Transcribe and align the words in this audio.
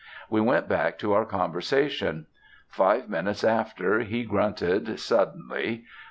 We 0.31 0.41
went 0.41 0.67
back 0.67 0.97
to 0.97 1.13
our 1.13 1.25
conversation. 1.25 2.25
Five 2.67 3.07
minutes 3.07 3.43
after 3.43 3.99
he 3.99 4.23
grunted, 4.23 4.99
suddenly. 4.99 5.85